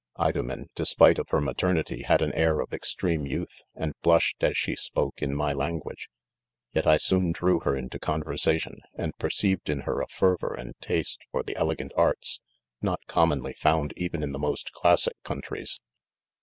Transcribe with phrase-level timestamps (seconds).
[0.19, 2.25] Idomen, despite of hex "maternity, had a.
[2.25, 6.09] a a u' of extreme youth, and blushed as shs spoke h: may language
[6.73, 9.83] j yet i :;ooa d/cuv her into conver sation, and "nerceiv ;;t.":■:>..
[9.83, 12.41] iiov a (WvO: miA &.; r.I;) 14• IDOBIEN* for the elegant arts,
[12.81, 15.79] not cornmonly found even in the most classic countries.